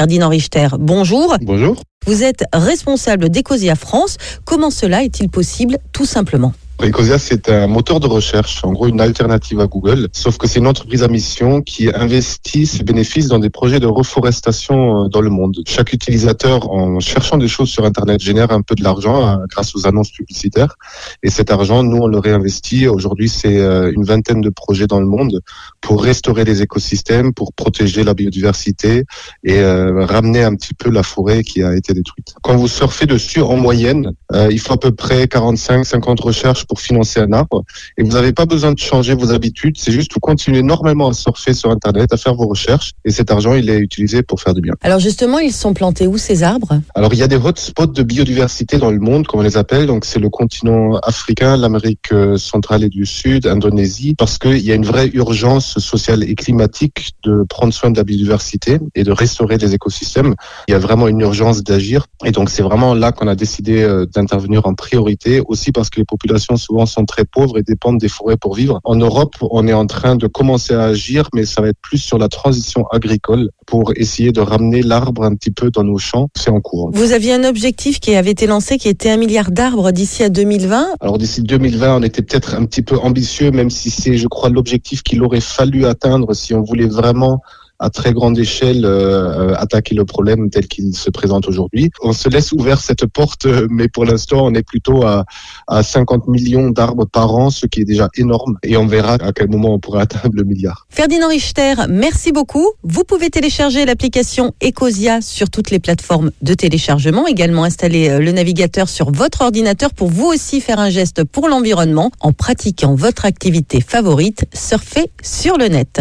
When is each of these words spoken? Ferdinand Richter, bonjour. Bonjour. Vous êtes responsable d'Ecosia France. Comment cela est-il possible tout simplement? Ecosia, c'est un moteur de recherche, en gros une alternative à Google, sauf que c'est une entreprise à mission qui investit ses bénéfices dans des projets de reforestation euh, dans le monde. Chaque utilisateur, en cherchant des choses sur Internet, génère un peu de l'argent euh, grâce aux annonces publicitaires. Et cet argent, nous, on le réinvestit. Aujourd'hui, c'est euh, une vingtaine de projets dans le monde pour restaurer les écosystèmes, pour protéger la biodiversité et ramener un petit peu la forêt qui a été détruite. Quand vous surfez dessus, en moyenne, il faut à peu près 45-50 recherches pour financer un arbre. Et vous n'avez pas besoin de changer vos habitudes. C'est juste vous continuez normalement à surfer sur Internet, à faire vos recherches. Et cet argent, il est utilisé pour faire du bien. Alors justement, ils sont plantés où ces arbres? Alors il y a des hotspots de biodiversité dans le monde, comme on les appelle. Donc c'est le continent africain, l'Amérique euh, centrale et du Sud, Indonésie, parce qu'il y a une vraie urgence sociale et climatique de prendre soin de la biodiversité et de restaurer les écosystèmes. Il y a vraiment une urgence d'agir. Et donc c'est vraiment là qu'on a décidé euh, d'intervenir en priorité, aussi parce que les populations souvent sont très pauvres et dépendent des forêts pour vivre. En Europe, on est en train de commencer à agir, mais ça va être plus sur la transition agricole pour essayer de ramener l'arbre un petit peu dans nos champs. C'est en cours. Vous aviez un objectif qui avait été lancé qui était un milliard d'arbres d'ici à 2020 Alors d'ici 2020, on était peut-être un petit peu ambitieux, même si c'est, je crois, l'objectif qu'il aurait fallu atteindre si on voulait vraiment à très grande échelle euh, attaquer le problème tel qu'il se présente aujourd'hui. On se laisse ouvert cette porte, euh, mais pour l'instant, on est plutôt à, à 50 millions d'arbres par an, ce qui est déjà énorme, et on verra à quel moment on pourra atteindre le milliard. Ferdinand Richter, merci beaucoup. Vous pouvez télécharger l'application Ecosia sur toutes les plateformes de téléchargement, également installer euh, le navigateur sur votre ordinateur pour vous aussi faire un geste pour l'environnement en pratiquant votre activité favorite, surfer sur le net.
Ferdinand 0.00 0.30
Richter, 0.30 0.68
bonjour. 0.78 1.36
Bonjour. 1.42 1.76
Vous 2.06 2.22
êtes 2.22 2.44
responsable 2.54 3.28
d'Ecosia 3.28 3.74
France. 3.74 4.16
Comment 4.46 4.70
cela 4.70 5.04
est-il 5.04 5.28
possible 5.28 5.76
tout 5.92 6.06
simplement? 6.06 6.54
Ecosia, 6.82 7.18
c'est 7.18 7.50
un 7.50 7.66
moteur 7.66 8.00
de 8.00 8.06
recherche, 8.06 8.64
en 8.64 8.72
gros 8.72 8.86
une 8.86 9.02
alternative 9.02 9.60
à 9.60 9.66
Google, 9.66 10.08
sauf 10.12 10.38
que 10.38 10.48
c'est 10.48 10.60
une 10.60 10.66
entreprise 10.66 11.02
à 11.02 11.08
mission 11.08 11.60
qui 11.60 11.90
investit 11.94 12.64
ses 12.64 12.84
bénéfices 12.84 13.28
dans 13.28 13.38
des 13.38 13.50
projets 13.50 13.80
de 13.80 13.86
reforestation 13.86 15.04
euh, 15.04 15.08
dans 15.08 15.20
le 15.20 15.28
monde. 15.28 15.56
Chaque 15.66 15.92
utilisateur, 15.92 16.70
en 16.70 16.98
cherchant 17.00 17.36
des 17.36 17.48
choses 17.48 17.68
sur 17.68 17.84
Internet, 17.84 18.20
génère 18.20 18.50
un 18.50 18.62
peu 18.62 18.74
de 18.74 18.82
l'argent 18.82 19.28
euh, 19.28 19.36
grâce 19.50 19.74
aux 19.74 19.86
annonces 19.86 20.10
publicitaires. 20.10 20.76
Et 21.22 21.28
cet 21.28 21.50
argent, 21.50 21.82
nous, 21.82 21.98
on 21.98 22.06
le 22.06 22.18
réinvestit. 22.18 22.88
Aujourd'hui, 22.88 23.28
c'est 23.28 23.58
euh, 23.58 23.92
une 23.94 24.04
vingtaine 24.04 24.40
de 24.40 24.50
projets 24.50 24.86
dans 24.86 25.00
le 25.00 25.06
monde 25.06 25.40
pour 25.82 26.02
restaurer 26.02 26.44
les 26.44 26.62
écosystèmes, 26.62 27.34
pour 27.34 27.52
protéger 27.52 28.04
la 28.04 28.14
biodiversité 28.14 29.04
et 29.44 29.62
ramener 29.62 30.42
un 30.42 30.54
petit 30.54 30.74
peu 30.74 30.90
la 30.90 31.02
forêt 31.02 31.42
qui 31.42 31.62
a 31.62 31.74
été 31.74 31.92
détruite. 31.92 32.34
Quand 32.42 32.56
vous 32.56 32.68
surfez 32.68 33.06
dessus, 33.06 33.40
en 33.40 33.56
moyenne, 33.56 34.12
il 34.50 34.58
faut 34.60 34.74
à 34.74 34.78
peu 34.78 34.92
près 34.92 35.24
45-50 35.24 36.22
recherches 36.22 36.66
pour 36.70 36.80
financer 36.80 37.18
un 37.18 37.32
arbre. 37.32 37.64
Et 37.98 38.04
vous 38.04 38.12
n'avez 38.12 38.32
pas 38.32 38.46
besoin 38.46 38.70
de 38.70 38.78
changer 38.78 39.14
vos 39.14 39.32
habitudes. 39.32 39.76
C'est 39.76 39.90
juste 39.90 40.12
vous 40.14 40.20
continuez 40.20 40.62
normalement 40.62 41.08
à 41.08 41.12
surfer 41.12 41.52
sur 41.52 41.68
Internet, 41.70 42.12
à 42.12 42.16
faire 42.16 42.36
vos 42.36 42.46
recherches. 42.46 42.92
Et 43.04 43.10
cet 43.10 43.32
argent, 43.32 43.54
il 43.54 43.68
est 43.68 43.78
utilisé 43.78 44.22
pour 44.22 44.40
faire 44.40 44.54
du 44.54 44.60
bien. 44.60 44.74
Alors 44.82 45.00
justement, 45.00 45.40
ils 45.40 45.52
sont 45.52 45.74
plantés 45.74 46.06
où 46.06 46.16
ces 46.16 46.44
arbres? 46.44 46.80
Alors 46.94 47.12
il 47.12 47.18
y 47.18 47.24
a 47.24 47.26
des 47.26 47.40
hotspots 47.48 47.86
de 47.86 48.04
biodiversité 48.04 48.78
dans 48.78 48.92
le 48.92 49.00
monde, 49.00 49.26
comme 49.26 49.40
on 49.40 49.42
les 49.42 49.56
appelle. 49.56 49.86
Donc 49.86 50.04
c'est 50.04 50.20
le 50.20 50.30
continent 50.30 50.96
africain, 50.98 51.56
l'Amérique 51.56 52.12
euh, 52.12 52.36
centrale 52.36 52.84
et 52.84 52.88
du 52.88 53.04
Sud, 53.04 53.48
Indonésie, 53.48 54.14
parce 54.16 54.38
qu'il 54.38 54.64
y 54.64 54.70
a 54.70 54.76
une 54.76 54.86
vraie 54.86 55.10
urgence 55.12 55.80
sociale 55.80 56.22
et 56.22 56.36
climatique 56.36 57.10
de 57.24 57.44
prendre 57.48 57.74
soin 57.74 57.90
de 57.90 57.96
la 57.96 58.04
biodiversité 58.04 58.78
et 58.94 59.02
de 59.02 59.10
restaurer 59.10 59.58
les 59.58 59.74
écosystèmes. 59.74 60.36
Il 60.68 60.72
y 60.72 60.74
a 60.74 60.78
vraiment 60.78 61.08
une 61.08 61.20
urgence 61.20 61.64
d'agir. 61.64 62.06
Et 62.24 62.30
donc 62.30 62.48
c'est 62.48 62.62
vraiment 62.62 62.94
là 62.94 63.10
qu'on 63.10 63.26
a 63.26 63.34
décidé 63.34 63.82
euh, 63.82 64.06
d'intervenir 64.06 64.66
en 64.66 64.74
priorité, 64.74 65.42
aussi 65.48 65.72
parce 65.72 65.90
que 65.90 65.98
les 65.98 66.04
populations 66.04 66.56
souvent 66.60 66.86
sont 66.86 67.04
très 67.04 67.24
pauvres 67.24 67.58
et 67.58 67.62
dépendent 67.62 67.98
des 67.98 68.08
forêts 68.08 68.36
pour 68.36 68.54
vivre. 68.54 68.80
En 68.84 68.96
Europe, 68.96 69.34
on 69.40 69.66
est 69.66 69.72
en 69.72 69.86
train 69.86 70.16
de 70.16 70.26
commencer 70.26 70.74
à 70.74 70.84
agir, 70.84 71.28
mais 71.34 71.44
ça 71.44 71.60
va 71.62 71.68
être 71.68 71.80
plus 71.82 71.98
sur 71.98 72.18
la 72.18 72.28
transition 72.28 72.86
agricole 72.92 73.50
pour 73.66 73.92
essayer 73.96 74.32
de 74.32 74.40
ramener 74.40 74.82
l'arbre 74.82 75.24
un 75.24 75.34
petit 75.34 75.50
peu 75.50 75.70
dans 75.70 75.84
nos 75.84 75.98
champs. 75.98 76.28
C'est 76.36 76.50
en 76.50 76.60
cours. 76.60 76.90
Vous 76.92 77.12
aviez 77.12 77.34
un 77.34 77.44
objectif 77.44 78.00
qui 78.00 78.14
avait 78.14 78.30
été 78.30 78.46
lancé 78.46 78.78
qui 78.78 78.88
était 78.88 79.10
un 79.10 79.16
milliard 79.16 79.50
d'arbres 79.50 79.90
d'ici 79.90 80.22
à 80.22 80.28
2020 80.28 80.94
Alors 81.00 81.18
d'ici 81.18 81.42
2020, 81.42 81.96
on 81.96 82.02
était 82.02 82.22
peut-être 82.22 82.54
un 82.54 82.64
petit 82.64 82.82
peu 82.82 82.96
ambitieux, 82.98 83.50
même 83.50 83.70
si 83.70 83.90
c'est, 83.90 84.16
je 84.16 84.28
crois, 84.28 84.50
l'objectif 84.50 85.02
qu'il 85.02 85.22
aurait 85.22 85.40
fallu 85.40 85.86
atteindre 85.86 86.34
si 86.34 86.54
on 86.54 86.62
voulait 86.62 86.86
vraiment 86.88 87.40
à 87.80 87.88
très 87.88 88.12
grande 88.12 88.38
échelle 88.38 88.84
euh, 88.84 89.54
attaquer 89.56 89.94
le 89.94 90.04
problème 90.04 90.50
tel 90.50 90.68
qu'il 90.68 90.94
se 90.94 91.10
présente 91.10 91.48
aujourd'hui. 91.48 91.90
On 92.02 92.12
se 92.12 92.28
laisse 92.28 92.52
ouvert 92.52 92.80
cette 92.80 93.06
porte, 93.06 93.46
euh, 93.46 93.66
mais 93.70 93.88
pour 93.88 94.04
l'instant, 94.04 94.44
on 94.44 94.54
est 94.54 94.62
plutôt 94.62 95.02
à, 95.04 95.24
à 95.66 95.82
50 95.82 96.28
millions 96.28 96.68
d'arbres 96.68 97.06
par 97.06 97.34
an, 97.34 97.48
ce 97.48 97.66
qui 97.66 97.80
est 97.80 97.84
déjà 97.84 98.08
énorme, 98.16 98.58
et 98.62 98.76
on 98.76 98.86
verra 98.86 99.14
à 99.14 99.32
quel 99.32 99.48
moment 99.48 99.74
on 99.74 99.78
pourra 99.78 100.02
atteindre 100.02 100.34
le 100.34 100.44
milliard. 100.44 100.86
Ferdinand 100.90 101.28
Richter, 101.28 101.74
merci 101.88 102.32
beaucoup. 102.32 102.66
Vous 102.82 103.04
pouvez 103.04 103.30
télécharger 103.30 103.86
l'application 103.86 104.52
Ecosia 104.62 105.22
sur 105.22 105.48
toutes 105.48 105.70
les 105.70 105.78
plateformes 105.78 106.30
de 106.42 106.54
téléchargement, 106.54 107.26
également 107.26 107.64
installer 107.64 108.10
euh, 108.10 108.18
le 108.18 108.32
navigateur 108.32 108.90
sur 108.90 109.10
votre 109.10 109.40
ordinateur 109.40 109.94
pour 109.94 110.08
vous 110.08 110.26
aussi 110.26 110.60
faire 110.60 110.78
un 110.78 110.90
geste 110.90 111.24
pour 111.24 111.48
l'environnement 111.48 112.10
en 112.20 112.32
pratiquant 112.32 112.94
votre 112.94 113.24
activité 113.24 113.80
favorite, 113.80 114.44
surfer 114.52 115.10
sur 115.22 115.56
le 115.56 115.68
net. 115.68 115.98